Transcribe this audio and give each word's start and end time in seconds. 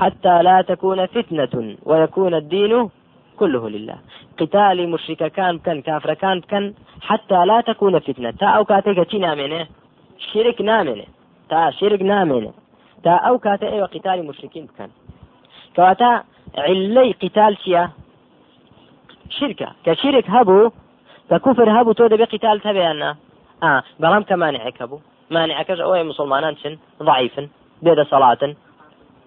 حتى 0.00 0.42
لا 0.42 0.62
تكون 0.62 1.06
فتنة 1.06 1.76
ويكون 1.82 2.34
الدين 2.34 2.90
كله 3.38 3.68
لله. 3.68 3.98
قتال 4.38 4.88
مشرك 4.90 5.32
كان 5.32 5.58
كان 5.58 5.82
كافر 5.82 6.14
كان 6.14 6.40
كان 6.40 6.74
حتى 7.00 7.44
لا 7.44 7.60
تكون 7.60 7.98
فتنة. 7.98 8.30
تا 8.30 8.46
أو 8.46 8.64
كاتيك 8.64 9.10
تي 9.10 9.18
نامنه 9.18 9.66
شرك 10.18 10.60
نامنه 10.60 11.04
تا 11.50 11.70
شرك 11.70 12.02
نامنه 12.02 12.52
تا 13.04 13.10
أو 13.10 13.38
كاتي 13.38 13.68
أيوة 13.68 13.86
قتال 13.86 14.26
مشركين 14.26 14.68
كان. 14.78 14.90
كواتا 15.76 16.22
علي 16.58 17.12
قتال 17.12 17.56
شيا؟ 17.64 17.90
شركة. 19.30 19.68
كشرك 19.84 20.30
هبو 20.30 20.70
ككفر 21.30 21.80
هبو 21.80 21.92
تو 21.92 22.06
دبي 22.06 22.24
قتال 22.24 22.60
تبعنا 22.60 23.16
آه. 23.62 23.82
بەڵام 24.00 24.24
کە 24.28 24.34
مانعێک 24.42 24.76
هەبوو 24.82 25.00
مانعەکەش 25.34 25.78
ئەوەی 25.84 26.08
مسلمانان 26.10 26.54
چن 26.62 26.74
ضعیفن 27.08 27.46
بێدە 27.84 28.04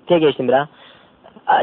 سەڵاتن 0.03 0.09
تێگەیشتم 0.09 0.47
برا 0.47 0.67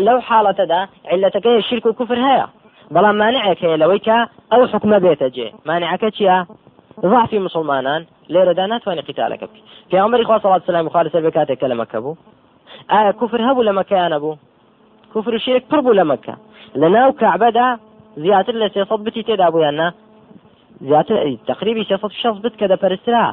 لەو 0.07 0.21
حاڵەتەدا 0.29 0.81
علەتەکەی 1.12 1.62
شرک 1.71 1.87
و 1.87 1.93
کوفر 1.93 2.17
هەیە 2.17 2.47
بەڵام 2.95 3.17
مانعێک 3.23 3.59
هەیە 3.65 3.81
لەوەی 3.83 4.01
کە 4.07 4.19
ئەو 4.51 4.67
حکومە 4.73 4.98
بێتە 5.05 5.29
جێ 5.37 5.48
مانعەکە 5.69 6.09
چییە 6.17 6.47
ضعفی 7.03 7.39
مسلمانان 7.39 8.03
لێرەدا 8.33 8.65
ناتوانێت 8.73 9.07
قتالەکە 9.11 9.47
بکە 9.48 9.61
پێغمبەری 9.91 10.25
خوا 10.25 10.39
صلوات 10.39 10.62
سلام 10.67 10.89
خوا 10.89 11.03
لەسەر 11.05 11.23
بێ 11.25 11.31
کاتێک 11.37 11.59
کە 11.61 11.67
لە 11.73 11.77
مەکە 11.81 11.98
بوو 12.03 12.17
ئایا 12.91 13.12
کوفر 13.12 13.41
هەبوو 13.48 13.67
لە 13.69 13.73
مەکەیان 13.79 14.11
نەبوو 14.15 14.39
کوفر 15.12 15.34
و 15.34 15.39
شرک 15.39 15.65
پڕ 15.70 15.81
بوو 15.84 15.98
لە 16.01 16.05
مەکە 16.11 16.34
لە 16.81 16.89
ناو 16.95 17.11
کەعبەدا 17.20 17.69
زیاتر 18.17 18.55
لە 18.62 18.69
سێسەد 18.75 19.01
بتی 19.07 19.23
تێدا 19.29 19.51
بوویان 19.51 19.77
نا 19.81 19.89
زیاتر 20.89 21.17
تقریبی 21.51 21.84
سێسەد 21.91 22.12
شەز 22.23 22.37
بت 22.43 22.55
کە 22.61 22.67
دەپەرسترا 22.73 23.27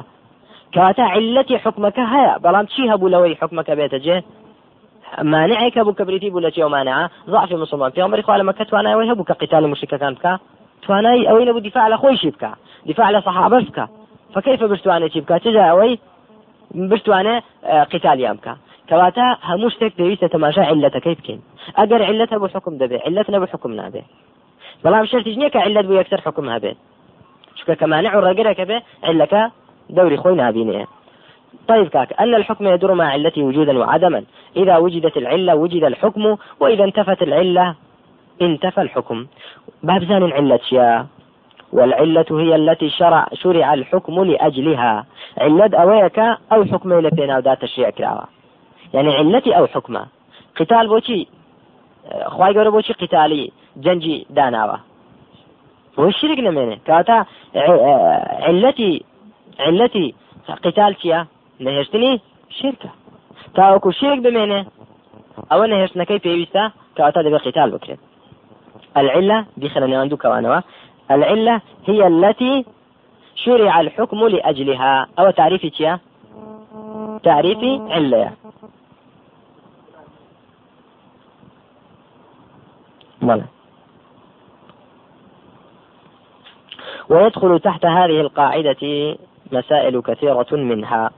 کەواتە 0.74 1.04
علەتی 1.14 1.56
حکمەکە 1.64 2.04
هەیە 2.14 2.32
بەڵام 2.44 2.66
چی 2.72 2.82
هەبوو 2.92 3.12
لەوەی 3.14 3.38
حکمەکە 3.40 3.74
بێتە 3.78 3.98
جێ 4.04 4.16
کە 5.98 6.02
بریتی 6.08 6.30
بوو 6.30 6.40
لە 6.46 6.50
چێ 6.54 6.68
مانعە 6.74 7.10
ضعف 7.30 7.52
مسلمان 7.52 7.90
پێغمبەری 7.90 8.22
خوا 8.26 8.36
لە 8.40 8.44
مەکە 8.48 8.64
توانایەوەی 8.70 9.08
هەبوو 9.10 9.28
کە 9.30 9.34
قتال 9.42 9.66
مشرکەکان 9.72 10.14
بکە 10.16 10.32
توانای 10.82 11.26
ئەوەی 11.28 11.44
نەبوو 11.48 11.60
دیفاع 11.60 11.88
لە 11.92 11.96
خۆیشی 12.02 12.30
بکە 12.34 12.50
دیفاع 12.86 13.08
لە 13.12 13.20
صحابەش 13.24 13.64
بکە 13.68 13.84
فكيف 14.34 14.60
چجا 15.44 15.62
ئەوەی 15.70 15.98
بشتوانێ 16.90 17.34
قتالیان 17.92 18.36
بکە 18.36 18.54
کەواتە 18.88 19.26
هەموو 19.48 19.70
شتێک 19.74 19.92
پێویستە 19.98 20.28
تەماشا 20.34 20.62
علەتەکەی 20.72 21.16
بکەین 21.18 21.40
ئەگەر 21.78 22.00
علەت 22.10 22.30
بۆ 22.42 22.48
حکم 22.54 22.74
دەبێت 22.82 23.00
علەت 23.06 23.28
نەبوو 23.34 23.52
حکم 23.52 23.72
نابێت 23.80 24.06
بەڵام 24.84 25.04
شرتیش 25.10 25.36
نییە 25.40 25.50
کە 25.54 25.60
علەت 25.66 25.84
بوو 25.86 26.00
یەکسەر 26.00 26.20
حکم 26.26 26.46
هەبێت 26.54 26.76
چکە 27.58 27.74
کەمانع 27.80 28.10
ڕێگەرەکە 28.24 28.64
بێ 28.70 28.78
علەکە 29.08 29.42
دوري 29.96 30.16
خوي 30.16 30.34
نابينيه 30.34 30.86
طيب 31.68 31.88
كاك 31.88 32.20
أن 32.20 32.34
الحكم 32.34 32.66
يدور 32.66 32.94
مع 32.94 33.04
علته 33.04 33.42
وجودا 33.42 33.78
وعدما. 33.78 34.22
إذا 34.56 34.76
وجدت 34.76 35.16
العلة 35.16 35.54
وجد 35.54 35.84
الحكم 35.84 36.36
وإذا 36.60 36.84
انتفت 36.84 37.22
العلة 37.22 37.74
انتفى 38.42 38.80
الحكم. 38.80 39.26
باب 39.82 40.04
زان 40.04 40.32
علة 40.32 40.60
يا. 40.72 41.06
والعلة 41.72 42.26
هي 42.30 42.54
التي 42.54 42.90
شرع 42.90 43.26
شرع 43.34 43.74
الحكم 43.74 44.24
لأجلها. 44.24 45.06
علة 45.38 45.70
أويك 45.78 46.18
أو 46.52 46.64
حكم 46.64 46.92
إلى 46.92 47.10
بين 47.10 47.38
ذات 47.38 47.62
الشيء 47.64 47.90
كراوة. 47.90 48.24
يعني 48.94 49.14
علتي 49.14 49.56
أو 49.58 49.66
حكمة. 49.66 50.06
قتال 50.56 50.88
بوشي 50.88 51.26
خواي 52.26 52.54
قولوا 52.54 52.72
بوشي 52.72 52.92
قتالي 52.92 53.50
جنجي 53.76 54.26
داناوة. 54.30 54.80
هو 55.98 56.08
الشرك 56.08 56.38
نمينة. 56.38 56.78
كاتا 56.86 57.24
علتي 58.46 59.04
علتي 59.60 60.14
قتال 60.48 60.94
چیە 60.94 61.26
نەهێشتنی 61.60 62.20
شرکە 62.58 62.90
تاوەکو 63.56 63.90
شێک 64.00 64.18
بمێنێ 64.24 64.60
ئەوە 65.50 65.66
نەهێشتنەکەی 65.72 66.22
پێویستە 66.24 66.64
کەواتە 66.96 67.20
دەبێت 67.26 67.42
قتال 67.46 67.70
بکرێت. 67.74 68.00
العلة 69.00 69.38
بخلا 69.56 69.86
نيوان 69.86 70.08
كوانوا 70.16 70.60
العلة 71.10 71.60
هي 71.88 72.06
التي 72.06 72.64
شرع 73.44 73.80
الحكم 73.80 74.28
لأجلها. 74.28 75.06
أو 75.18 75.30
تعريف 75.30 75.66
تيا 75.66 75.98
تعريف 77.22 77.58
علة. 77.90 78.32
مالا. 83.22 83.44
ويدخل 87.10 87.60
تحت 87.60 87.86
هذه 87.86 88.20
القاعدة 88.20 88.82
مسائل 89.52 90.00
كثيرة 90.00 90.52
منها. 90.52 91.10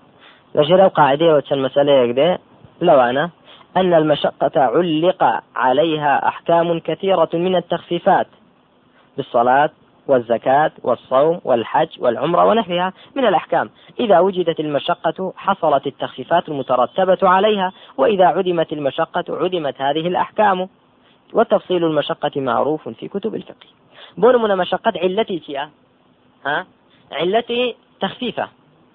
لجل 0.54 0.88
قاعدة 0.88 1.34
وتشن 1.34 1.58
مسألة 1.58 1.92
يقدي 1.92 2.38
لو 2.80 3.00
أنا 3.00 3.30
أن 3.76 3.94
المشقة 3.94 4.50
علق 4.56 5.42
عليها 5.56 6.28
أحكام 6.28 6.80
كثيرة 6.80 7.28
من 7.34 7.56
التخفيفات 7.56 8.26
بالصلاة 9.16 9.70
والزكاة 10.06 10.70
والصوم 10.82 11.40
والحج 11.44 11.88
والعمرة 11.98 12.44
ونحوها 12.44 12.92
من 13.14 13.26
الأحكام. 13.26 13.70
إذا 14.00 14.18
وجدت 14.18 14.60
المشقة 14.60 15.32
حصلت 15.36 15.86
التخفيفات 15.86 16.48
المترتبة 16.48 17.18
عليها 17.22 17.72
وإذا 17.96 18.24
عدمت 18.26 18.72
المشقة 18.72 19.24
عدمت 19.28 19.80
هذه 19.80 20.08
الأحكام. 20.08 20.68
وتفصيل 21.32 21.84
المشقة 21.84 22.30
معروف 22.36 22.88
في 22.88 23.08
كتب 23.08 23.34
الفقه. 23.34 23.66
بون 24.16 24.42
من 24.42 24.56
مشقة 24.56 24.92
علتي 24.96 25.56
ها؟ 26.46 26.66
علتي 27.12 27.76
تخفيفة. 28.00 28.48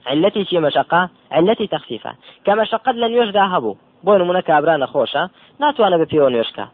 علتي 0.05 0.45
شي 0.45 0.59
مشقة 0.59 1.09
علتي 1.31 1.67
تخفيفة. 1.67 2.11
كمشقة 2.45 2.91
لن 2.91 3.13
يجدى 3.13 3.39
هبو. 3.39 3.75
بۆ 4.05 4.13
نمونە 4.21 4.41
کابرا 4.49 4.75
نەخۆشە 4.83 5.23
ناتوانە 5.61 5.97
بە 6.01 6.05
پێوە 6.11 6.29
نوێشکە 6.33 6.65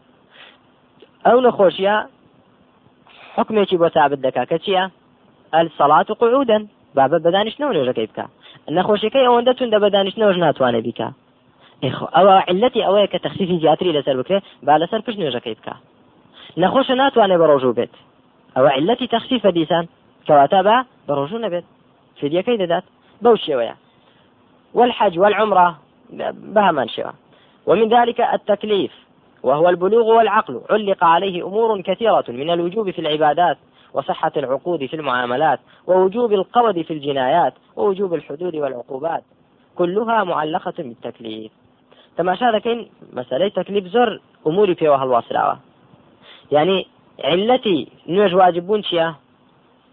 ئەو 1.26 1.38
نەخۆشیە 1.46 1.96
حکمێکی 3.36 3.76
بۆ 3.82 3.88
تابت 3.96 4.20
دەکا 4.26 4.44
کە 4.50 4.58
چییە 4.64 4.84
ئەل 5.54 5.66
سەڵات 5.78 6.08
و 6.10 6.18
قعودن 6.20 6.62
بابە 6.96 7.18
بەدانیشتنەوە 7.24 7.74
نوێژەکەی 7.76 8.08
بکە 8.10 8.24
نەخۆشیەکەی 8.76 9.26
ئەوەندە 9.26 9.52
تونندە 9.58 9.78
بەدانیشتنەوەش 9.84 10.38
ناتوانێت 10.44 10.84
بیکە 10.86 11.08
ئەوە 12.16 12.34
علەتی 12.50 12.84
ئەوەیە 12.86 13.08
کە 13.12 13.18
تەخسیفی 13.24 13.60
زیاتری 13.62 13.96
لەسەر 13.96 14.16
بکرێ 14.20 14.38
با 14.66 14.74
لەسەر 14.82 15.00
پشت 15.04 15.18
نوێژەکەی 15.20 15.56
بکە 15.58 15.74
نەخۆشە 16.62 16.94
ناتوانێت 17.02 17.38
بە 17.40 17.46
ڕۆژوو 17.50 17.76
بێت 17.78 17.92
ئەوە 18.56 18.70
علەتی 18.78 19.10
تەخسیفە 19.14 19.50
دیسان 19.56 19.84
کەواتە 20.26 20.60
بە 20.66 20.76
بە 21.06 21.12
ڕۆژوو 21.18 21.44
نەبێت 21.44 21.66
فديەکەی 22.20 22.60
دەدات 22.62 22.84
بەو 23.24 23.36
شێوەیە 23.36 23.74
والحج 24.74 25.18
والعمرة 25.18 25.78
بها 26.54 26.70
من 26.72 26.88
شوى 26.88 27.12
ومن 27.66 27.88
ذلك 27.88 28.20
التكليف 28.20 28.92
وهو 29.42 29.68
البلوغ 29.68 30.06
والعقل. 30.06 30.60
علق 30.70 31.04
عليه 31.04 31.46
أمور 31.46 31.80
كثيرة 31.80 32.24
من 32.28 32.50
الوجوب 32.50 32.90
في 32.90 32.98
العبادات 32.98 33.58
وصحة 33.94 34.32
العقود 34.36 34.86
في 34.86 34.96
المعاملات 34.96 35.60
ووجوب 35.86 36.32
القود 36.32 36.82
في 36.82 36.92
الجنايات 36.92 37.54
ووجوب 37.76 38.14
الحدود 38.14 38.54
والعقوبات. 38.56 39.22
كلها 39.76 40.24
معلقة 40.24 40.74
بالتكليف. 40.78 41.52
تماشا 42.16 42.58
كاين 42.58 42.88
مسألة 43.12 43.48
تكليف 43.48 43.84
زر 43.86 44.20
أموري 44.46 44.74
في 44.74 44.88
وهل 44.88 45.22
يعني 46.52 46.86
علتي 47.24 47.88
نوج 48.08 48.34
واجبون 48.34 48.82
شيا؟ 48.82 49.14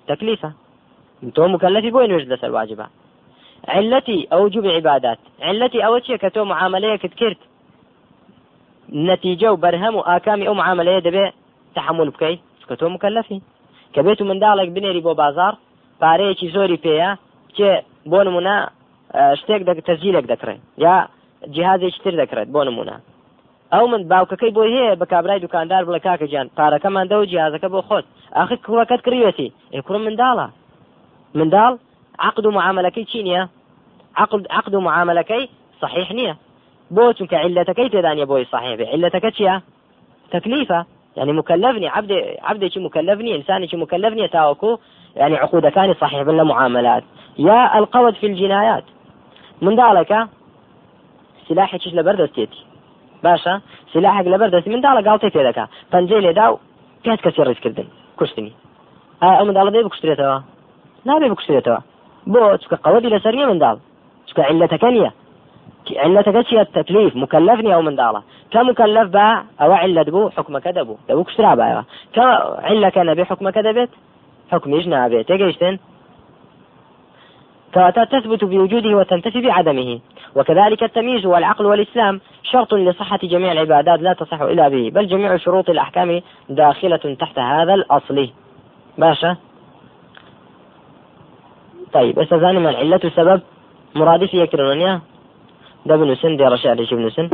تكليفة. 0.07 0.53
مکلفی 1.23 1.91
بۆی 1.91 2.07
نوێژ 2.07 2.25
لەسەر 2.31 2.49
واجبە 2.55 2.85
علەتی 3.75 4.27
ئەو 4.31 4.43
جوب 4.53 4.65
عیبادات. 4.65 5.19
علەتی 5.49 5.79
ئەوە 5.85 5.99
چیە 6.05 6.17
کە 6.23 6.29
تۆ 6.35 6.41
معاملەیەکت 6.51 7.13
کرد؟ 7.19 7.39
نەتیجە 9.07 9.49
و 9.51 9.61
بەرهەم 9.63 9.95
و 9.95 10.05
ئاکامی 10.09 10.47
ئەو 10.47 10.55
معاملەیە 10.61 11.01
دەبێ 11.07 11.25
تحمل 11.75 12.09
بکەیت 12.09 12.39
کە 12.69 12.75
تۆ 12.79 12.85
مکلفی 12.95 13.41
کە 13.93 13.99
بێت 14.05 14.19
و 14.21 14.27
منداڵێک 14.29 14.69
بنێری 14.75 15.01
بۆ 15.07 15.13
بازار 15.21 15.53
پارەیەکی 16.01 16.51
زۆری 16.55 16.81
پێەیە 16.85 17.11
کێ 17.57 17.71
بۆ 18.11 18.19
نمونە 18.27 18.55
شتێک 19.39 19.61
تەزیلێک 19.89 20.25
دەکرێت 20.31 20.61
یا 20.85 20.95
جیهازێکی 21.53 22.01
تر 22.03 22.15
دەکرێت 22.21 22.47
بۆ 22.55 22.61
نمونە. 22.67 22.95
ئەو 23.73 23.85
من 23.91 24.01
باوکەکەی 24.11 24.51
بۆی 24.57 24.71
هەیە 24.77 24.99
بە 25.01 25.05
کابرای 25.11 25.39
دوکاندار 25.45 25.83
بڵە 25.87 25.99
کاکە 26.05 26.25
گیان 26.31 26.47
پارەکەمان 26.57 27.05
دە 27.11 27.15
و 27.17 27.29
جیازەکە 27.31 27.67
بۆ 27.73 27.81
خۆت. 27.87 28.05
ئاخر 28.37 28.57
کوڕەکەت 28.65 29.01
کڕیوەتی 29.05 29.49
ئێ 29.73 29.79
کوڕم 29.85 30.03
منداڵە. 30.07 30.47
منداڵ 31.37 31.73
عقد 32.27 32.45
و 32.45 32.51
معاملەکەی 32.57 33.05
چی 33.11 33.19
نییە؟ 33.27 33.43
عقد 34.21 34.43
عقد 34.57 34.73
و 34.75 34.81
معاملەکەی 34.87 35.43
صحیح 35.81 36.09
نییە 36.17 36.35
بۆ 36.95 37.03
چونکە 37.17 37.37
علەتەکەی 37.45 37.89
بۆی 38.31 38.45
صحیح 38.53 38.75
بێ 38.79 38.85
علەتەکە 38.93 39.29
چییە 39.37 39.55
تەکلیفە 40.33 40.79
يعني 41.17 41.33
مكلفني. 41.33 41.87
عبد 41.87 42.11
عبد 42.43 42.71
مكلفني؟ 42.77 43.35
إنسان 43.35 43.67
مكلفني؟ 43.73 44.27
تاوكو. 44.27 44.77
يعني 45.15 45.35
عقود 45.35 45.67
كان 45.67 45.93
صحيح 45.93 46.21
بلا 46.21 46.43
معاملات. 46.43 47.03
يا 47.37 47.77
القود 47.77 48.13
في 48.13 48.27
الجنايات. 48.27 48.83
من 49.61 49.75
ذلك 49.75 50.27
سلاحك 51.47 51.87
لبردستيتي 51.87 52.65
باشا 53.23 53.61
سلاحك 53.93 54.27
لبردستي 54.27 54.69
من 54.69 54.81
ذلك 54.81 55.07
قالتي 55.07 55.29
في 55.29 55.47
ذكاء 55.47 55.67
فنجي 55.91 56.19
لي 56.19 56.33
داو 56.33 56.59
كانت 57.03 57.21
كسر 57.21 57.47
ريس 57.47 57.59
كردن 57.59 57.87
كشتني. 58.19 58.53
آه 59.23 59.43
من 59.43 59.53
ذلك 59.53 59.85
بكشتريتها 59.85 60.43
نابێ 61.07 61.27
بکوشتێتەوە 61.31 61.79
بۆ 62.33 62.41
چکە 62.61 62.75
قەوەی 62.83 63.09
لەسەریە 63.13 63.45
منداڵ 63.51 63.77
علەتەکە 64.37 64.89
نییە 64.95 65.11
علەتەکە 66.05 66.41
چیە 66.49 66.63
تەکلیف 66.77 67.15
مکلف 67.15 67.59
نیە 67.59 67.73
ئەو 67.75 67.83
منداڵە 67.87 68.21
كمكلف 68.51 69.09
با 69.09 69.43
أو 69.61 69.73
علة 69.73 70.03
بو. 70.03 70.29
حكمك 70.29 70.67
دبو 70.67 70.95
دبو 71.09 71.23
كشرا 71.23 71.55
بايا 71.55 71.83
كعلة 72.13 72.89
كان 72.89 73.13
بي 73.13 73.25
حكمك 73.25 73.57
دبت 73.57 73.89
حكم 74.51 74.73
يجنا 74.73 75.07
بي 75.07 75.23
تيجيشتن 75.23 75.77
كواتا 77.73 78.03
تثبت 78.03 78.43
بوجوده 78.43 78.97
وتنتفي 78.97 79.41
بعدمه. 79.41 79.99
وكذلك 80.35 80.83
التمييز 80.83 81.25
والعقل 81.25 81.65
والإسلام 81.65 82.21
شرط 82.43 82.73
لصحة 82.73 83.19
جميع 83.23 83.51
العبادات 83.51 83.99
لا 83.99 84.13
تصح 84.13 84.41
إلا 84.41 84.69
به 84.69 84.89
بل 84.89 85.07
جميع 85.07 85.37
شروط 85.37 85.69
الأحكام 85.69 86.21
داخلة 86.49 87.15
تحت 87.19 87.39
هذا 87.39 87.73
الأصل. 87.73 88.29
باشا. 88.97 89.35
طيب 91.93 92.19
استاذاني 92.19 92.59
من 92.59 92.75
علة 92.75 93.11
سبب؟ 93.15 93.41
مرادف 93.95 94.33
يكررون 94.33 95.01
ده 95.85 95.95
ابن 95.95 96.15
سن 96.15 96.37
دي 96.37 96.43
رشاد 96.43 96.79
ابن 96.81 97.09
سن 97.09 97.29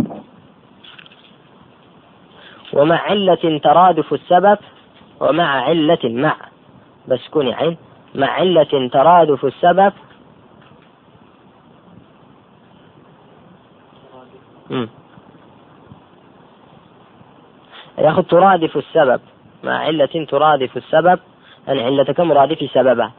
ومع 2.73 2.95
علة 2.95 3.59
ترادف 3.63 4.13
السبب 4.13 4.57
ومع 5.19 5.61
علة 5.61 5.99
مع. 6.03 6.35
بس 7.07 7.27
كوني 7.27 7.53
عين. 7.53 7.77
مع 8.15 8.27
علة 8.27 8.89
ترادف 8.93 9.45
السبب. 9.45 9.93
ياخذ 17.97 18.23
ترادف 18.23 18.77
السبب. 18.77 19.21
مع 19.63 19.77
علة 19.77 20.25
ترادف 20.29 20.77
السبب. 20.77 21.19
أن 21.69 21.79
علة 21.79 22.03
كمرادف 22.03 22.71
سببه 22.73 23.11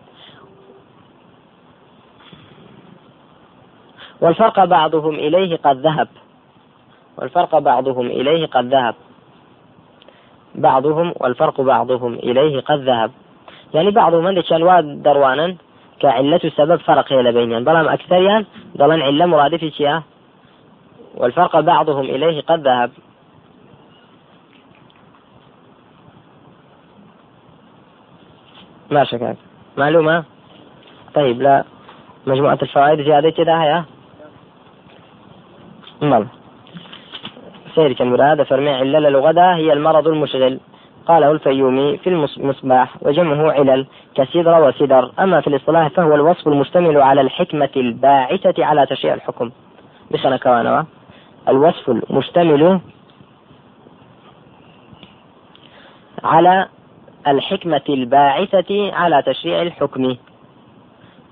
والفرق 4.21 4.65
بعضهم 4.65 5.15
إليه 5.15 5.57
قد 5.57 5.77
ذهب. 5.77 6.09
والفرق 7.19 7.59
بعضهم 7.59 8.07
إليه 8.07 8.47
قد 8.47 8.65
ذهب. 8.65 8.95
بعضهم 10.55 11.15
والفرق 11.21 11.61
بعضهم 11.61 12.15
إليه 12.15 12.61
قد 12.61 12.81
ذهب. 12.81 13.11
يعني 13.75 13.91
بعضهم 13.91 14.27
عندك 14.27 14.51
واد 14.51 15.03
دروانا 15.03 15.57
كعلة 16.01 16.41
سبب 16.57 16.77
فرق 16.77 17.13
هي 17.13 17.33
بينهم 17.33 17.65
بلام 17.65 17.89
أكثريا 17.89 18.45
ضلن 18.77 19.03
علة 19.03 19.27
مرادفة 19.27 19.69
شيئا 19.69 20.03
والفرق 21.15 21.61
بعضهم 21.61 22.05
إليه 22.05 22.41
قد 22.41 22.61
ذهب. 22.61 22.91
ما 28.91 29.05
شكاك 29.05 29.37
معلومة؟ 29.77 30.25
طيب 31.15 31.43
لا. 31.43 31.65
مجموعة 32.27 32.59
الفوائد 32.63 33.03
زيادة 33.03 33.31
كده 33.31 33.63
هيا. 33.63 33.85
مال 36.03 36.27
سيرك 37.75 38.03
المراد 38.03 38.43
فرمي 38.43 38.71
علل 38.71 39.07
الغدا 39.07 39.55
هي 39.55 39.73
المرض 39.73 40.09
المشغل. 40.09 40.61
قاله 41.07 41.31
الفيومي 41.31 41.97
في 41.97 42.07
المصباح 42.37 42.97
وجمعه 43.03 43.53
علل 43.53 43.87
كسدر 44.15 44.69
وسدر. 44.69 45.13
أما 45.19 45.41
في 45.41 45.47
الاصطلاح 45.47 45.89
فهو 45.89 46.15
الوصف 46.15 46.49
المشتمل 46.49 46.97
على 46.97 47.21
الحكمة 47.21 47.71
الباعثة 47.77 48.65
على 48.65 48.87
تشريع 48.87 49.15
الحكم. 49.15 49.51
بخنا 50.11 50.37
كوانوا 50.37 50.83
الوصف 51.49 51.91
المشتمل 51.91 52.81
على 56.25 56.69
الحكمة 57.27 57.83
الباعثة 57.89 58.95
على 58.95 59.23
تشريع 59.23 59.63
الحكم. 59.63 60.17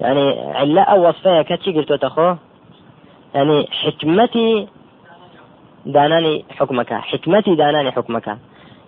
يعني 0.01 0.53
علة 0.55 0.83
أو 0.83 1.09
وصفية 1.09 1.43
كتشي 1.43 1.73
قلت 1.73 1.93
تخو 1.93 2.35
يعني 3.35 3.69
حكمتي 3.71 4.69
داناني 5.87 6.45
حكمك 6.51 6.93
حكمتي 6.93 7.55
داناني 7.55 7.91
حكمك 7.93 8.39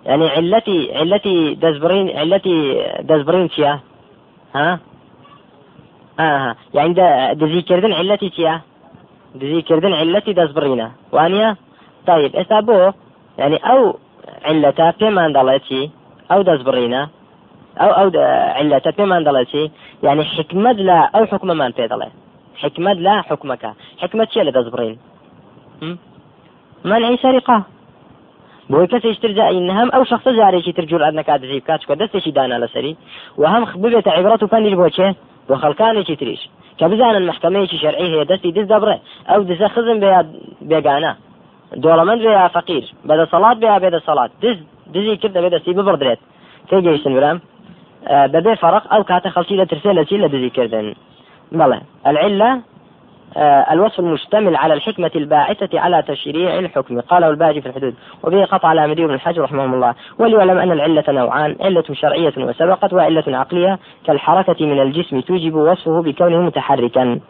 يعني 0.05 0.29
علتي 0.29 0.97
علتي 0.97 1.55
دزبرين 1.55 2.17
علتي 2.19 2.83
دزبرين 3.01 3.49
تيا 3.49 3.81
ها؟ 4.55 4.79
آه 6.21 6.57
يعني 6.75 6.93
دا 6.93 7.33
دزي 7.33 7.63
كردن 7.63 7.93
علتي 7.93 8.31
تيا 8.31 8.61
دزي 9.35 9.63
كردن 9.63 9.93
علتي 9.93 10.33
دزبرينا 10.33 10.93
وانيا 11.13 11.57
طيب 12.07 12.37
اسابو 12.37 12.93
يعني 13.39 13.57
او 13.57 13.99
علتا 14.45 14.93
بيمان 15.01 15.33
دالتي 15.33 15.91
او 16.33 16.43
دزبرينا 16.43 17.09
او 17.81 17.91
او 17.91 18.11
علتا 18.59 18.91
بيمان 18.91 19.25
دالتي 19.25 19.71
يعني 20.03 20.25
حكمة 20.25 20.73
لا 20.73 21.11
او 21.15 21.27
حكمة 21.27 21.55
ما 21.55 21.67
انت 21.67 21.81
حكمة 22.57 22.93
لا 22.93 23.23
حكمك 23.23 23.75
حكمة 23.99 24.29
شيء 24.35 24.43
لدزبرين 24.43 24.99
منعی 26.85 27.17
سەریقا 27.17 27.59
بۆی 28.71 28.87
کەسێشتر 28.93 29.31
جایی 29.39 29.71
هەم 29.79 29.89
ئەو 29.95 30.05
شخصە 30.11 30.31
جارێکی 30.39 30.73
تر 30.73 30.85
جور 30.91 31.11
نەکات 31.11 31.41
دزی 31.43 31.61
بکات 31.61 31.81
چکە 31.81 31.95
دەستێکی 32.01 32.33
دانا 32.37 32.67
لەسەری 32.67 32.97
و 33.39 33.47
هەم 33.53 33.65
ببێتە 33.83 34.11
عیبرەت 34.17 34.43
و 34.43 34.47
پەنیر 34.53 34.75
بۆچێ 34.81 35.09
بۆ 35.49 35.55
خەڵکانێکی 35.63 36.17
تریش 36.21 36.43
کە 36.79 36.85
بزانن 36.91 37.25
محکمەیەکی 37.31 37.79
شەرعی 37.83 38.09
هەیە 38.13 38.27
دەستی 38.31 38.53
دز 38.57 38.67
دەبڕێ 38.73 38.97
ئەو 39.29 39.41
دزە 39.51 39.69
خزم 39.75 39.99
بێ 40.03 40.11
بێگانە 40.71 41.13
دۆڵەمەند 41.83 42.21
بێ 42.25 42.33
یا 42.41 42.49
فەقیر 42.57 42.85
بەدە 43.09 43.27
سەڵات 43.33 43.57
بێ 43.63 43.69
بێدە 43.83 44.01
سەڵات 44.07 44.31
دز 44.43 44.59
دزی 44.95 45.17
کرد 45.23 45.33
دەبێت 45.37 45.53
دەستی 45.57 45.77
ببڕدرێت 45.79 46.21
تێگەیشتن 46.69 47.13
برام 47.17 47.39
بەبێ 48.33 48.53
فەرق 48.63 48.85
ئەو 48.93 49.03
کاتە 49.11 49.29
خەڵکی 49.35 49.57
لە 49.61 49.67
ترسێ 49.71 49.91
لە 49.99 50.03
چی 50.09 50.17
لە 50.23 50.29
دزیکردن 50.35 50.87
بەڵێ 51.59 51.79
العلة 52.11 52.51
آه، 52.51 52.63
الوصف 53.73 54.01
المشتمل 54.01 54.57
على 54.57 54.75
الحكمة 54.75 55.11
الباعثة 55.17 55.81
على 55.81 56.03
تشريع 56.03 56.59
الحكم. 56.59 57.01
قاله 57.01 57.29
الباجي 57.29 57.61
في 57.61 57.69
الحدود. 57.69 57.95
وبه 58.23 58.45
قطع 58.45 58.69
على 58.69 58.87
مدير 58.87 59.07
بن 59.07 59.15
الحج 59.15 59.39
رحمه 59.39 59.65
الله. 59.65 59.95
وليعلم 60.19 60.59
أن 60.59 60.73
العلة 60.73 61.05
نوعان 61.09 61.57
علة 61.61 61.85
شرعية 61.93 62.33
وسبقت 62.39 62.93
وعلة 62.93 63.25
عقلية. 63.29 63.79
كالحركة 64.07 64.67
من 64.67 64.81
الجسم 64.81 65.21
توجب 65.21 65.55
وصفه 65.55 66.03
بكونه 66.03 66.41
متحركا. 66.41 67.21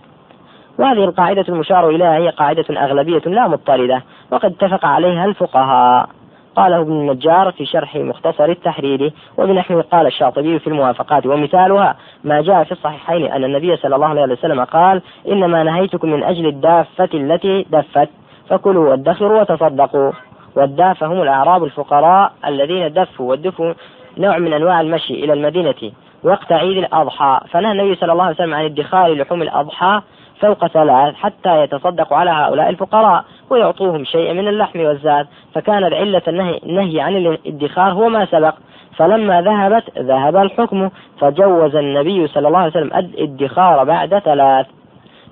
وهذه 0.79 1.05
القاعدة 1.05 1.45
المشار 1.49 1.91
إليها 1.91 2.17
هي 2.17 2.29
قاعدة 2.29 2.65
أغلبية 2.71 3.23
لا 3.27 3.49
مضطردة. 3.49 4.03
وقد 4.31 4.53
اتفق 4.53 4.85
عليها 4.85 5.25
الفقهاء. 5.25 6.09
قاله 6.57 6.81
ابن 6.81 6.93
النجار 6.93 7.53
في 7.53 7.67
شرح 7.67 7.97
مختصر 7.97 8.45
التحرير 8.45 9.13
وبنحوه 9.39 9.83
قال 9.83 10.07
الشاطبي 10.07 10.59
في 10.59 10.67
الموافقات 10.67 11.27
ومثالها 11.27 11.97
ما 12.25 12.43
جاء 12.43 12.65
في 12.65 12.73
الصحيحين 12.73 13.33
أن 13.33 13.45
النبي 13.45 13.77
صلى 13.77 13.97
الله 13.97 14.07
عليه 14.07 14.23
وسلم 14.23 14.65
قال 14.65 15.03
إنما 15.29 15.63
نهيتكم 15.63 16.09
من 16.09 16.23
أجل 16.23 16.47
الدافة 16.47 17.09
التي 17.15 17.67
دفت 17.71 18.09
فكلوا 18.49 18.91
وادخروا 18.91 19.41
وتصدقوا. 19.41 20.13
والدافة 20.57 21.07
هم 21.07 21.23
الأعراب 21.23 21.65
الفقراء 21.65 22.33
الذين 22.47 22.93
دفوا 22.93 23.31
والدفوا 23.31 23.75
نوع 24.19 24.39
من 24.39 24.53
أنواع 24.53 24.81
المشي 24.81 25.15
إلى 25.25 25.33
المدينة 25.33 25.93
وقت 26.25 26.53
عيد 26.53 26.77
الأضحى. 26.79 27.41
فنهى 27.51 27.73
النبي 27.73 27.95
صلى 27.95 28.13
الله 28.13 28.25
عليه 28.25 28.35
وسلم 28.35 28.55
عن 28.55 28.65
ادخار 28.65 29.15
لحوم 29.15 29.43
الأضحى 29.43 30.01
فوق 30.41 30.67
ثلاث 30.67 31.15
حتى 31.15 31.63
يتصدق 31.63 32.13
على 32.13 32.31
هؤلاء 32.31 32.69
الفقراء 32.69 33.25
ويعطوهم 33.51 34.05
شيئا 34.05 34.33
من 34.33 34.49
اللحم 34.49 34.81
والزاد. 34.81 35.27
فكانت 35.55 35.95
علة 35.95 36.23
النهي, 36.29 36.61
النهي 36.63 37.01
عن 37.01 37.17
الادخار 37.17 37.93
هو 37.93 38.09
ما 38.09 38.27
سبق. 38.27 38.55
فلما 38.97 39.43
ذهبت 39.43 39.99
ذهب 39.99 40.37
الحكم 40.37 40.91
فجوز 41.21 41.77
النبي 41.77 42.27
صلى 42.27 42.49
الله 42.49 42.59
عليه 42.59 42.71
وسلم 42.71 42.91
الادخار 42.97 43.85
بعد 43.85 44.19
ثلاث. 44.19 44.67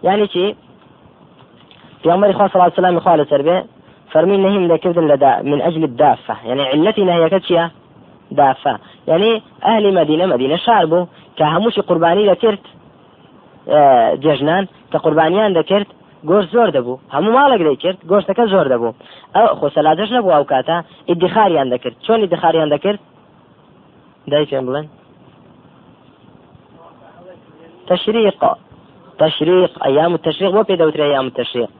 يعني 0.03 0.29
شيء 0.29 0.57
في 2.03 2.11
عمر 2.11 2.33
صلى 2.33 2.47
الله 2.47 2.63
عليه 2.63 2.73
وسلم 2.73 2.99
قال 2.99 3.27
سربي 3.27 3.63
فرمي 4.11 4.37
نهي 4.37 4.59
من 4.59 4.69
من 5.43 5.63
أجل 5.63 5.85
الدافة 5.85 6.37
يعني 6.45 6.63
علتي 6.63 7.05
نهي 7.05 7.31
كتشيا 7.31 7.71
دافة 8.31 8.79
يعني 9.09 9.43
أهل 9.65 9.95
مدينة 9.95 10.27
مدينة 10.27 10.57
شاربو 10.57 11.07
كهموش 11.37 11.81
قرباني 11.81 12.27
لكرت 12.27 12.61
جێژنان 14.25 14.65
کە 14.91 14.99
قوربانیان 15.05 15.53
دەکرد 15.59 15.89
گۆشت 16.31 16.49
زۆر 16.55 16.69
دەبوو. 16.77 17.01
هەموو 17.15 17.37
ماڵێک 17.37 17.63
دەیکرد 17.69 17.99
گۆشتەکە 18.11 18.45
زۆر 18.53 18.67
دەبوو. 18.73 18.97
ئەو 19.35 19.47
خۆ 19.59 19.67
سەلاجش 19.75 20.11
نەبوو 20.17 20.35
ئەو 20.37 20.45
کاتە 20.53 20.77
ئیدخاریان 21.09 21.69
دەکرد. 21.75 21.97
چۆن 22.07 22.19
ئیدخاریان 22.25 22.69
دەکرد؟ 22.75 23.01
دای 24.33 24.47
پێم 24.51 24.65
بڵێن 24.69 24.87
تشريق 27.91 28.45
تشريق 29.19 29.85
أيام 29.85 30.13
التشريق 30.15 30.53
بۆ 30.57 30.63
پێ 30.69 30.77
دەوترێ 30.81 31.05
أيام 31.11 31.27
التشريق 31.27 31.71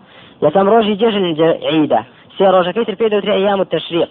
یەکەم 0.43 0.67
ڕۆژی 0.73 0.99
جێژن 1.01 1.25
عیدە 1.73 2.01
سێ 2.37 2.47
ڕۆژەکەی 2.55 2.87
تر 2.89 2.95
پێ 3.01 3.07
دەوترێ 3.13 3.35
أيام 3.41 3.61
التشريق 3.61 4.11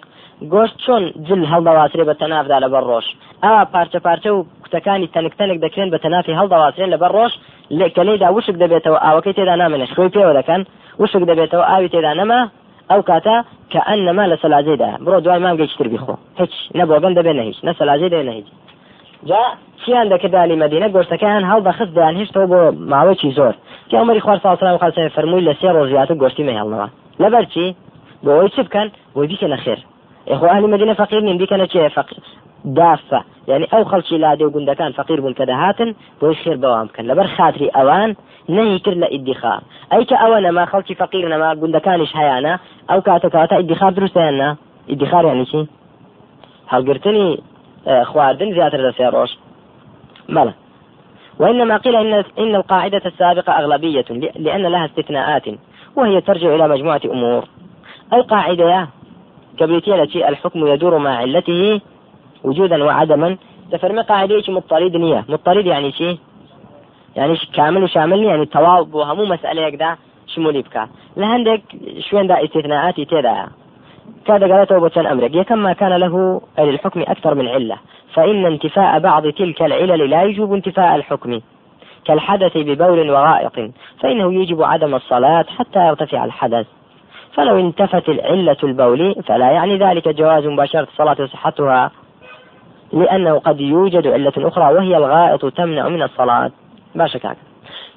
گۆشت 0.52 0.76
چۆن 0.84 1.02
جل 1.26 1.42
هەڵدەواسرێ 1.52 2.04
بە 2.08 2.14
تەنافدا 2.20 2.58
لە 2.64 2.68
بەر 2.74 2.84
ڕۆژ؟ 2.90 3.06
ئاوا 3.42 3.64
پارچە 3.74 3.98
پارچە 4.06 4.30
و 4.36 4.46
کوتەکانی 4.62 5.08
تەنکتەنێک 5.14 5.58
دەکرێن 5.64 5.88
بە 5.90 5.98
تەنافی 6.04 6.38
هەڵدەواسرێن 6.40 6.90
لە 6.94 6.98
بەر 7.02 7.12
ڕۆژ؟ 7.16 7.32
لە 7.70 7.86
کەلەیدا 7.96 8.28
وشک 8.36 8.56
دەبێتەوە 8.62 8.98
ئاوەکەی 9.04 9.34
تێدا 9.38 9.54
نامێنێ 9.62 9.86
خۆی 9.94 10.10
پێوە 10.14 10.32
دەکەن 10.38 10.60
وشک 11.00 11.22
دەبێتەوە 11.30 11.64
ئاوی 11.70 11.88
تێدا 11.94 12.12
نەما 12.20 12.40
ئەو 12.90 13.00
کاتە 13.08 13.36
کە 13.72 13.80
ئەن 13.88 14.00
نەما 14.08 14.24
لە 14.32 14.36
سەلاجەیدا 14.42 14.90
بڕۆ 15.04 15.18
دوای 15.24 15.40
مانگەیتر 15.44 15.88
بیخۆ. 15.92 16.14
هیچ 16.40 16.54
نەبووگەن 16.78 17.12
دەبێ 17.18 17.32
نەهیچ 17.38 17.58
نە 17.66 17.72
سەلاجەی 17.78 18.10
دێ 18.14 18.20
نەهیچ 18.28 18.48
جا 19.28 19.42
چیان 19.80 20.06
دەکرددالی 20.12 20.56
مدینە؟ 20.64 20.88
گۆشتەکەیان 20.94 21.44
هەڵ 21.50 21.60
بەخست 21.66 21.92
دەیان 21.96 22.16
هێشتەوە 22.20 22.46
بۆ 22.52 22.60
ماوەیەکی 22.92 23.30
زۆر. 23.38 23.54
کەمەری 23.90 24.20
خوار 24.24 24.38
ساڵسلام 24.44 24.76
خاڵسە 24.82 25.12
فەرمووی 25.16 25.46
لە 25.48 25.54
سێ 25.60 25.68
ڕۆژیاتە 25.76 26.14
گۆشتی 26.22 26.46
مەهێڵنەوە. 26.48 26.88
لەبەر 27.22 27.44
چی 27.52 27.66
بۆەوەی 28.24 28.50
چ 28.54 28.56
بکەن؟ 28.66 28.88
بۆی 29.14 29.28
بیکە 29.30 29.46
لە 29.52 29.58
خێر. 29.64 29.80
ئەخوالی 30.30 30.68
مدینە 30.74 30.94
فەقیر 31.00 31.22
نیم 31.28 31.38
بیکەنە 31.40 31.66
چێ 31.72 31.88
فەقیر 31.96 32.24
دافە. 32.76 33.20
أو 33.48 33.84
خلشي 33.84 34.18
لا 34.18 34.34
دي 34.34 34.44
وقند 34.44 34.70
كان 34.70 34.92
فقير 34.92 35.20
بون 35.20 35.32
كدهاتن 35.32 35.94
بوي 36.20 36.34
خير 36.34 36.56
بوام 36.56 36.86
كان 36.86 37.06
لبر 37.06 37.26
خاطري 37.26 37.68
أوان 37.68 38.14
نهي 38.48 38.78
كر 38.78 38.94
لإدخار 38.94 39.60
أي 39.92 40.04
كأوانا 40.04 40.50
ما 40.50 40.64
خلشي 40.64 40.94
فقير 40.94 41.38
ما 41.38 41.50
قند 41.50 41.76
كانش 41.76 42.16
هيانا 42.16 42.58
أو 42.90 43.00
كاتا 43.00 43.28
كاتا 43.28 43.58
إدخار 43.58 43.92
دروس 43.92 44.18
هيانا 44.18 44.56
إدخار 44.90 45.24
يعني 45.26 45.46
شي؟ 45.46 45.66
هل 46.66 46.88
قرتني 46.88 47.40
خواردن 48.02 48.54
زيادة 48.54 48.78
لسيروش 48.78 49.38
بلى. 50.28 50.52
وإنما 51.38 51.76
قيل 51.76 51.96
إن, 51.96 52.24
إن 52.38 52.54
القاعدة 52.54 53.02
السابقة 53.06 53.52
أغلبية 53.52 54.04
لأن 54.36 54.62
لها 54.62 54.84
استثناءات 54.86 55.42
وهي 55.96 56.20
ترجع 56.20 56.54
إلى 56.54 56.68
مجموعة 56.68 57.00
أمور. 57.04 57.44
القاعدة 58.12 58.88
كبريتية 59.58 60.02
التي 60.02 60.28
الحكم 60.28 60.66
يدور 60.66 60.98
مع 60.98 61.16
علته 61.16 61.80
وجودا 62.44 62.84
وعدما 62.84 63.36
تفرمي 63.72 64.02
قاعدة 64.02 64.42
مضطرد 64.48 64.96
نية. 64.96 65.24
مضطرد 65.28 65.66
يعني 65.66 65.92
شيء 65.92 66.18
يعني 67.16 67.36
كامل 67.54 67.82
وشامل 67.84 68.22
يعني 68.22 68.46
تواب 68.46 68.94
وهمو 68.94 69.24
مسألة 69.24 69.62
يقدا 69.62 69.96
شمولي 70.26 70.62
بكا 70.62 70.88
لهندك 71.16 71.62
شوين 72.10 72.26
دا 72.26 72.44
استثناءات 72.44 73.00
تيدا. 73.00 73.46
كذا 74.26 74.56
قالته 74.56 74.78
بوتشان 74.78 75.06
أمرك. 75.06 75.34
يكم 75.34 75.58
ما 75.58 75.72
كان 75.72 75.92
له 75.92 76.40
للحكم 76.58 77.00
أكثر 77.00 77.34
من 77.34 77.48
علة. 77.48 77.76
فإن 78.14 78.46
انتفاء 78.46 78.98
بعض 78.98 79.26
تلك 79.28 79.62
العلل 79.62 80.10
لا 80.10 80.22
يجب 80.22 80.52
انتفاء 80.52 80.96
الحكم. 80.96 81.40
كالحدث 82.04 82.56
ببول 82.56 83.10
وغائط 83.10 83.52
فإنه 84.00 84.34
يجب 84.34 84.62
عدم 84.62 84.94
الصلاة 84.94 85.44
حتى 85.58 85.86
يرتفع 85.86 86.24
الحدث. 86.24 86.66
فلو 87.32 87.58
انتفت 87.58 88.08
العلة 88.08 88.56
البول 88.64 89.14
فلا 89.26 89.50
يعني 89.50 89.76
ذلك 89.76 90.08
جواز 90.08 90.46
مباشرة 90.46 90.88
الصلاة 90.92 91.16
وصحتها 91.20 91.90
لأنه 92.94 93.38
قد 93.38 93.60
يوجد 93.60 94.06
علة 94.06 94.32
أخرى 94.38 94.74
وهي 94.74 94.96
الغائط 94.96 95.42
تمنع 95.46 95.88
من 95.88 96.02
الصلاة. 96.02 96.50
باشا 96.94 97.18
كاك 97.18 97.36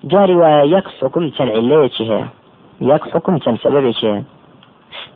جاري 0.03 0.35
ويك 0.35 0.87
حكم 1.01 1.29
تن 1.29 1.49
علة 1.49 1.89
هي. 1.99 2.25
يك 2.81 3.03
حكم 3.13 3.37
تن 3.37 3.57
سبب 3.57 3.85
هي 4.01 4.23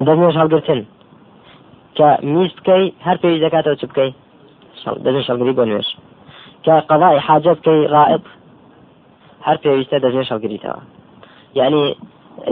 دەستێش 0.08 0.36
هەڵگرتن 0.42 0.82
کە 1.98 2.08
میست 2.34 2.56
بکەی 2.60 2.84
هەر 3.06 3.18
پێوی 3.22 3.42
دەکاتەوە 3.46 3.80
چ 3.82 3.84
بکەی 3.90 4.12
دەژێ 5.06 5.22
شەڵگری 5.28 5.58
بۆ 5.58 5.64
نوێش 5.70 5.90
کە 6.66 6.74
قەڵای 6.90 7.24
حاجە 7.28 7.54
بکەی 7.58 7.88
ڕائب 7.94 8.24
هەر 9.48 9.58
پێویستە 9.64 9.98
دەژێ 10.06 10.24
شەڵگریتەوە 10.30 10.82
یعنی 11.60 11.84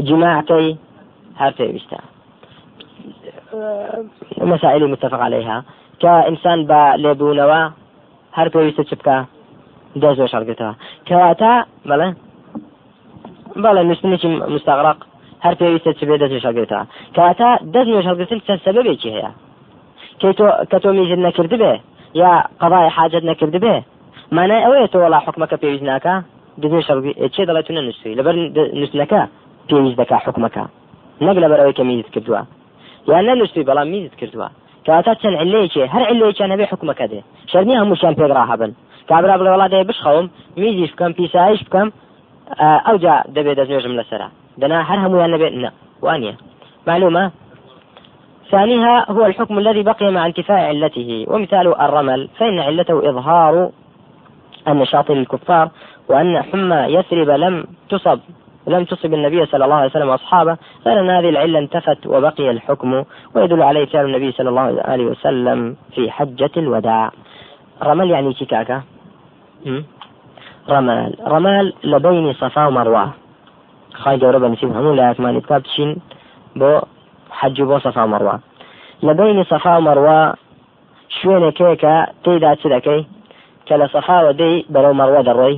جماعكي 0.08 0.78
هر 1.42 1.52
پێویستە 1.60 2.00
مسائل 4.54 4.84
متفق 4.92 5.22
عليها. 5.28 5.58
كإنسان 6.02 6.60
با 6.70 6.82
لێبوونەوە 7.04 7.62
هەر 8.38 8.48
پێویستە 8.54 8.84
چ 8.90 8.92
بکە؟ 9.00 9.18
دەست 10.02 10.28
شەڵگرتەوە 10.34 10.74
کەواتە 11.08 11.52
بەڵێ؟ 11.90 12.10
بەڵێ 13.64 13.82
نووسنێکی 13.90 14.30
مستغرق 14.54 14.98
هەر 15.46 15.54
پێویستە 15.60 15.92
چ 15.98 16.02
بێ 16.08 16.16
دەست 16.22 16.40
شەڵگرتەوە 16.46 16.84
کەواتە 17.16 17.50
دەست 17.74 17.90
نوێ 17.92 18.02
شەڵگرتن 18.08 18.40
چەند 18.48 18.62
سەبەبێکی 18.66 19.10
هەیە؟ 19.16 19.32
کە 20.72 20.78
تۆ 20.84 20.90
میزن 20.98 21.22
نەکرد 21.28 21.54
بێ 21.62 21.74
یا 22.22 22.32
قضای 22.62 22.90
حاجت 22.96 23.24
نەکرد 23.30 23.56
بێ؟ 23.64 23.76
مانای 24.36 24.64
ئەوەیە 24.66 24.88
تۆ 24.92 24.98
وڵا 25.04 25.20
حکومەکە 25.26 25.56
پێویست 25.62 25.86
ناکە؟ 25.90 26.16
دەبێ 26.62 26.80
شەڵگی 26.88 27.14
چێ 27.34 27.44
دەڵێت 27.50 27.66
تو 27.68 27.74
نەنووسی 27.78 28.16
لەبەر 28.20 28.36
نووسنەکە 28.80 29.22
پێویست 29.70 29.98
دەکا 30.02 30.18
حکومەکە. 30.26 30.64
نەک 31.26 31.38
لەبەر 31.44 31.60
ئەوەی 31.62 31.76
کە 31.78 31.84
میزت 31.90 32.10
کردووە. 32.16 32.42
یان 33.12 33.24
نەنووسی 33.30 33.68
بەڵام 33.70 33.88
میزت 33.94 34.16
کردووە. 34.22 34.48
کەواتە 34.86 35.14
چەند 35.22 35.36
علەیەکێ 35.42 35.84
هەر 35.94 36.04
علەیەکیان 36.12 36.52
هەبێ 36.54 36.66
حکومەکە 36.72 37.06
دێ 37.12 37.22
شەرنی 37.52 37.80
هەمووشیان 37.82 38.14
پێگرا 38.20 38.44
هەبن 38.52 38.72
کابرا 39.10 39.36
بڵێ 39.40 39.52
وڵا 39.54 39.68
دێ 39.74 39.80
بشخەوم 39.90 40.26
میزیش 40.62 40.92
بکەم 40.94 41.12
پیسایش 41.20 41.62
بکەم 41.68 41.88
ئەوجا 42.88 43.16
دەبێت 43.36 43.56
دەستێژم 43.60 43.94
لەسرە 44.00 44.28
دنا 44.62 44.82
هر 44.82 44.98
همويان 45.06 45.32
نبي 45.32 45.70
وانيا. 46.02 46.36
معلومة؟ 46.88 47.32
ثانيها 48.52 49.12
هو 49.12 49.26
الحكم 49.26 49.58
الذي 49.60 49.84
بقي 49.84 50.12
مع 50.12 50.26
انتفاء 50.26 50.60
علته. 50.60 51.26
ومثال 51.28 51.68
الرمل. 51.82 52.30
فإن 52.40 52.60
علته 52.60 53.10
إظهار 53.10 53.70
النشاط 54.68 55.12
للكفار 55.12 55.70
وأن 56.10 56.42
حمى 56.42 56.76
يثرب 56.76 57.30
لم 57.30 57.68
تصب. 57.90 58.20
لم 58.68 58.86
تصب 58.86 59.14
النبي 59.14 59.46
صلى 59.46 59.66
الله 59.66 59.76
عليه 59.76 59.90
وسلم 59.90 60.10
وأصحابه 60.10 60.58
غير 60.86 61.00
أن 61.00 61.10
هذه 61.10 61.30
العلة 61.30 61.60
انتفت 61.60 62.08
وبقي 62.08 62.52
الحكم 62.52 63.04
ويدل 63.36 63.62
عليه 63.62 63.86
فعل 63.86 64.06
النبي 64.06 64.32
صلى 64.32 64.50
الله 64.50 64.82
عليه 64.86 65.06
وسلم 65.06 65.76
في 65.96 66.12
حجة 66.12 66.52
الوداع. 66.58 67.12
رمل 67.84 68.12
يعني 68.12 68.34
شكاكة؟ 68.34 68.82
رمال. 70.70 71.16
رمال 71.28 71.74
لبين 71.84 72.34
صفا 72.34 72.66
ومروة. 72.66 73.10
خی 74.04 74.18
گەورە 74.22 74.40
بەنسیب 74.44 74.70
هەموو 74.78 74.98
لایەکمانی 75.00 75.40
بکات 75.44 75.62
بچین 75.64 75.92
بۆ 76.60 76.72
حەج 77.40 77.58
بۆ 77.70 77.78
سەفا 77.86 78.04
مەڕوا 78.14 78.36
لە 79.06 79.14
بینی 79.20 79.44
سەفا 79.52 79.74
و 79.78 79.86
مەڕوا 79.88 80.22
شوێنێکەیەکە 81.18 81.96
تێدا 82.24 82.52
چ 82.62 82.64
دەکەی 82.74 83.02
کە 83.68 83.76
لە 83.82 83.88
سەفاوە 83.94 84.32
دەی 84.42 84.56
بەرەو 84.74 84.98
مەڕوا 85.00 85.22
دەڕۆی 85.30 85.58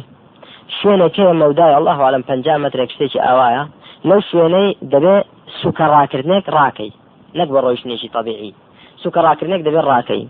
شوێنێکەیە 0.78 1.34
مەودای 1.42 1.74
الله 1.80 1.98
عالم 2.06 2.24
پنج 2.30 2.46
مترێک 2.63 2.90
شتێکی 2.96 3.24
ئاوایە 3.25 3.63
لەو 4.10 4.20
شوێنەی 4.30 4.70
دەبێ 4.94 5.16
سوکە 5.60 5.86
ڕاکردنێک 5.94 6.46
ڕاکەی 6.58 6.92
نەک 7.38 7.50
بە 7.54 7.60
ڕۆیشتێکی 7.66 8.10
طبیعی 8.16 8.54
سوکە 9.01 9.20
ڕاکردنێک 9.28 9.62
دەبێت 9.68 9.86
ڕاکەی. 9.92 10.24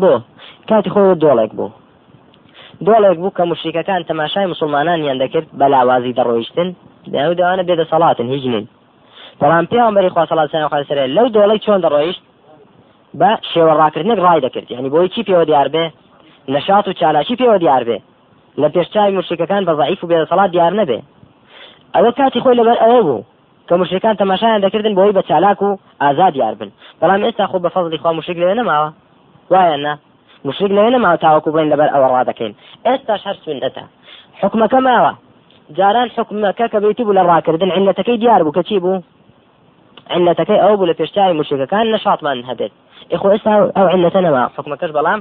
بۆ 0.00 0.12
کاتی 0.68 0.90
خۆی 0.94 1.18
دۆڵێک 1.22 1.52
بوو. 1.58 1.70
دۆڵێک 2.86 3.16
بوو 3.22 3.36
کە 3.36 3.42
مشریکەکان 3.50 4.02
تەماشای 4.10 4.50
مسلمانانیان 4.52 5.18
دەکرد 5.22 5.48
بە 5.58 5.66
لاوازی 5.72 6.16
دەڕۆیشتن 6.18 6.68
داو 7.14 7.34
دەوانە 7.38 7.62
بێدە 7.68 7.84
سەڵاتن 7.92 8.28
هیچ 8.34 8.44
نین. 8.52 8.66
بەڵام 9.40 9.64
پێوەمبەری 9.72 10.12
خوا 10.14 10.24
سەڵات 10.30 10.48
سەلام 10.52 10.68
خوا 10.72 10.82
سەرێ 10.90 11.04
لەو 11.16 11.26
دۆڵی 11.36 11.58
چۆن 11.64 11.80
دەڕۆیشت؟ 11.84 12.22
بە 13.20 13.30
شێوە 13.52 13.72
ڕاکردنێک 13.80 14.18
ڕای 14.26 14.40
دەکرد. 14.46 14.68
یعنی 14.74 14.88
بۆی 14.94 15.08
چی 15.14 15.22
پێوە 15.28 15.44
دیار 15.50 15.68
بێ؟ 15.74 15.84
نەشات 16.54 16.84
و 16.88 16.92
چالاشی 17.00 17.36
پێوە 17.40 17.58
دیار 17.62 17.84
بێ. 17.88 17.98
لە 18.60 18.68
پێشچوی 18.74 19.16
مشرکەکان 19.18 19.62
بە 19.68 19.72
ضعیف 19.80 20.04
و 20.04 20.08
بێدە 20.10 20.26
سەڵات 20.30 20.50
دیار 20.54 20.72
نەبێ. 20.80 20.98
ئەوە 21.94 22.10
کاتی 22.18 22.40
خۆی 22.44 22.58
لەبەر 22.60 22.78
ئەوە 22.82 23.02
بوو 23.06 23.24
کە 23.68 23.74
مشرکان 23.80 24.14
تەماشایان 24.22 24.60
دەکردن 24.64 24.94
بۆی 24.98 25.12
بە 25.16 25.22
چالاک 25.28 25.62
و 25.62 25.78
ئازاد 26.00 26.32
دیار 26.32 26.54
بن. 26.54 26.70
بەڵام 27.00 27.20
ئێستا 27.24 27.44
خۆ 27.50 27.56
بە 27.64 27.70
فەزلی 27.74 27.98
خوا 28.02 28.12
مشرک 28.12 28.36
لێ 28.42 28.54
نەماوە. 28.60 28.88
وایە 29.52 29.76
نه 29.84 29.92
مشرک 30.44 30.70
لێ 30.76 30.90
نەماوە 30.94 31.18
تاوەکو 31.24 31.52
بڵین 31.52 31.70
لەبەر 31.72 31.88
ئەوە 31.94 32.08
ڕادەکەین 32.14 32.52
ئێستاش 32.86 33.22
هەر 33.28 33.36
سنەتە 33.44 33.84
حکومەکە 34.40 34.78
ماوە. 34.86 35.12
جاران 35.78 36.08
حکومەکە 36.16 36.66
کە 36.72 36.78
بێتی 36.82 37.04
بوو 37.04 37.18
لە 37.18 37.22
ڕاکردن 37.30 37.70
علەتەکەی 37.76 38.20
دیار 38.22 38.42
بوو. 38.42 38.56
کەچی 38.58 38.78
بوو؟ 38.84 39.02
علەتەکەی 40.14 40.62
ئەو 40.62 40.74
بوو 40.78 40.90
لە 40.90 40.94
پێشتاری 41.00 41.38
مشکەکان 41.40 41.86
نەشاتمان 41.94 42.38
هەبێت. 42.50 42.72
ئێخۆ 43.12 43.28
ئێستا 43.32 43.52
ئەو 43.76 43.86
علەتە 43.94 44.20
نەما. 44.26 44.44
حکومەکەش 44.56 44.90
بەڵام 44.96 45.20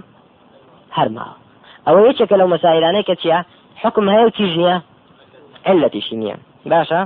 هەرما 0.98 1.28
ئەوە 1.88 2.02
یەکێکە 2.10 2.36
لەو 2.40 2.48
مەسائلانەی 2.54 3.08
کە 3.10 3.16
چیە 3.22 3.40
حکم 3.82 4.06
هەیە 4.14 4.26
و 4.26 4.36
تیژ 5.94 6.08
نییە 6.22 6.38
باشە 6.72 7.02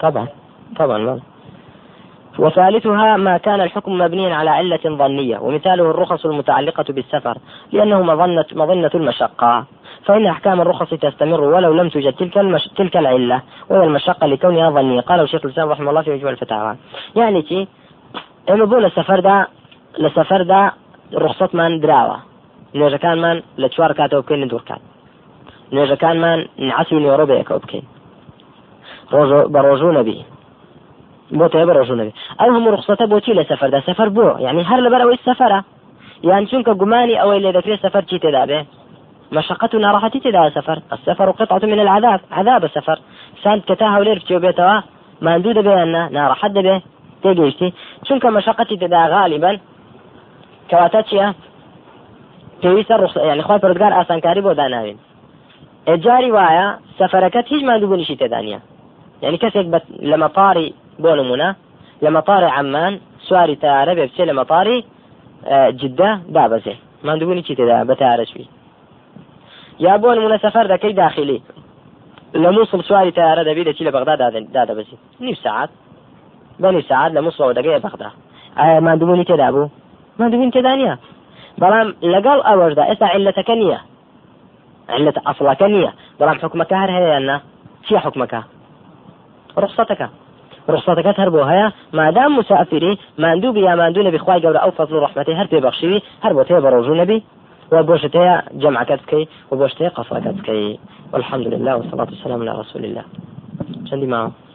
طبعا. 0.00 0.26
طبعا. 0.76 0.98
لا. 0.98 1.18
وثالثها 2.38 3.16
ما 3.16 3.36
كان 3.36 3.60
الحكم 3.60 3.98
مبنيا 3.98 4.34
على 4.34 4.50
علة 4.50 4.80
ظنية 4.86 5.38
ومثاله 5.38 5.90
الرخص 5.90 6.26
المتعلقة 6.26 6.84
بالسفر 6.88 7.38
لأنه 7.72 8.02
مظنة, 8.02 8.44
مظنة 8.52 8.90
المشقة. 8.94 9.64
فإن 10.04 10.26
أحكام 10.26 10.60
الرخص 10.60 10.90
تستمر 10.94 11.40
ولو 11.40 11.72
لم 11.72 11.88
توجد 11.88 12.12
تلك 12.12 12.38
المش... 12.38 12.68
تلك 12.76 12.96
العلة 12.96 13.42
وهي 13.70 13.84
المشقة 13.84 14.26
لكونها 14.26 14.70
ظنية. 14.70 15.00
قاله 15.00 15.26
شيخ 15.26 15.44
الإسلام 15.44 15.68
رحمه 15.68 15.90
الله 15.90 16.02
في 16.02 16.10
مجموع 16.10 16.30
الفتاوى. 16.30 16.76
يعني 17.16 17.42
تي 17.42 17.68
ئێمە 18.48 18.66
بۆ 18.70 18.76
لە 18.84 18.90
سەفەردا 18.96 19.38
لە 20.02 20.08
سەفەردا 20.16 20.62
ڕخسەتمان 21.22 21.72
دراوە. 21.82 22.18
نوێژەکانمان 22.78 23.36
لە 23.62 23.68
چوار 23.74 23.92
کاتەوە 23.98 24.22
بکەین 24.22 24.48
دوورکات 24.48 24.82
نوێژەکانمان 25.74 26.38
نعسی 26.68 27.00
نێوەڕۆ 27.04 27.24
بەیەکەوە 27.30 27.60
بکەین. 27.64 27.86
بە 29.52 29.60
ڕۆژوو 29.66 29.96
نەبی. 29.98 30.18
بۆ 31.38 31.46
تێ 31.52 31.62
بەڕۆژونەوێ 31.68 32.12
ئەو 32.40 32.50
هەموو 32.56 32.74
ڕخسەتە 32.76 33.04
بۆچی 33.12 33.36
لە 33.38 33.44
سەفەردا 33.50 33.80
سەفەر 33.88 34.08
بۆ. 34.16 34.28
یعنی 34.46 34.62
هەر 34.70 34.80
لەبەر 34.86 35.00
ئەوەی 35.02 35.20
سەفەرە. 35.28 35.60
یان 36.30 36.44
چونکە 36.50 36.72
گومانی 36.80 37.20
ئەوەی 37.20 37.40
لێ 37.44 37.50
دەکرێت 37.56 37.80
سەفەر 37.84 38.02
چی 38.08 38.18
تێدا 38.24 38.44
بێ؟ 38.50 38.60
مشقة 39.36 39.72
ناراحتي 39.78 40.20
تدا 40.20 40.50
سفر 40.50 40.78
السفر 40.92 41.30
قطعة 41.30 41.64
من 41.72 41.80
العذاب. 41.80 42.20
عذاب 42.38 42.64
السفر. 42.64 42.98
سانت 43.42 43.64
كتا 43.68 43.86
هولير 43.94 44.18
بتيو 44.18 44.40
بيتوا 44.40 44.80
ما 45.22 45.38
ندود 45.38 45.58
بينا 45.58 46.08
ناراحت 46.08 46.50
به 46.50 46.82
تيجيشتي 47.22 47.72
چونك 48.04 48.26
مشقتي 48.26 48.76
تدا 48.76 49.06
غالبا. 49.06 49.58
كواتاتشيا. 50.70 51.34
پێویستە 52.62 52.94
ڕخ 53.02 53.16
یعنی 53.16 53.42
خۆی 53.42 53.60
پرودگار 53.62 53.92
ئاسانکاری 53.92 54.42
بۆ 54.42 54.52
داناوین. 54.60 54.98
ئێجاری 55.88 56.30
وایە 56.36 56.66
سەفەرەکەت 56.98 57.46
هیچ 57.52 57.62
مادووبوونیشی 57.68 58.16
تێدانە 58.20 58.60
یعنی 59.22 59.38
کەسێک 59.42 59.66
لە 60.10 60.16
مەپاری 60.22 60.74
بۆ 61.02 61.10
نمونە 61.20 61.50
لە 62.04 62.10
مەپاری 62.16 62.48
عمان 62.58 62.92
سواری 63.28 63.56
تارە 63.62 63.92
بێ 63.96 64.04
بچێ 64.08 64.24
لە 64.30 64.34
مەپاری 64.40 64.78
جدە 65.80 66.10
دابەزێ. 66.36 66.74
مادووبوونی 67.06 67.42
چی 67.42 67.54
تێدا 67.58 67.78
بە 67.88 67.94
تارەشوی 68.02 68.46
یا 69.86 69.94
بۆ 70.02 70.10
نمونە 70.16 70.38
سەفەر 70.44 70.66
دەکەی 70.74 70.94
داخلی. 71.02 71.42
لە 72.42 72.48
مووسڵ 72.54 72.80
سواری 72.88 73.12
تارە 73.18 73.42
دەبی 73.48 73.64
دەچی 73.68 73.84
لە 73.88 73.92
بەغدا 73.96 74.14
دادەبەزی. 74.56 74.96
نیو 75.20 75.34
سعات 75.44 75.70
بە 76.62 76.68
نیو 76.74 76.88
سعات 76.90 77.10
لە 77.16 77.20
مووسڵەوە 77.24 77.52
دەگەی 77.58 77.82
بەغدا 77.84 78.10
ئایا 78.58 78.80
مادووبوونی 78.86 79.24
تێدا 79.30 79.48
بوو 79.54 79.68
مادووبوونی 80.18 80.54
تێدا 80.56 80.72
نیە 80.80 80.94
بەڵام 81.60 81.88
لەگەڵ 82.12 82.38
ئەوەشدا 82.48 82.84
ئێستا 82.90 83.06
علەتەکە 83.14 83.54
نییە 83.62 83.80
علة 84.88 85.14
أصلك 85.26 85.62
نية 85.62 85.92
بەڵام 86.20 86.38
حکومەکە 86.42 86.74
هەر 86.82 86.90
هەیەنا 86.96 87.36
چیە 87.86 88.00
حکومەکە 88.04 88.40
ڕخسەتەکە 89.62 90.08
ڕخسەتەکەت 90.72 91.16
هەر 91.22 91.30
بۆ 91.34 91.40
هەیە 91.50 91.68
مادام 91.92 92.32
مسافری 92.38 92.98
ماندوو 93.18 93.52
بیا 93.52 93.76
ماندوو 93.76 94.06
نەبی 94.08 94.18
خوای 94.18 94.40
گەورە 94.44 94.60
ئەو 94.62 94.70
فەزل 94.78 94.96
ڕحمەتی 95.04 95.38
هەر 95.38 95.46
پێ 95.52 95.58
بەخشیوی 95.66 96.02
هەر 96.24 96.32
بۆ 96.36 96.42
تێ 96.48 96.60
بە 96.64 96.68
ڕۆژوو 96.74 97.00
نەبی 97.02 97.22
و 97.72 97.76
بۆشتەیە 97.88 98.36
جەمعەکەت 98.62 99.00
بکەی 99.04 99.28
و 99.50 99.54
بۆشتەیە 99.60 99.90
قەسەکەت 99.96 100.36
بکەی 100.40 100.78
والحمد 101.12 101.46
لله 101.54 101.72
والصلاة 101.74 102.08
والسلام 102.12 102.40
على 102.42 102.52
رسول 102.60 102.84
الله. 102.84 103.04
چەندی 103.88 104.08
ماوە 104.12 104.47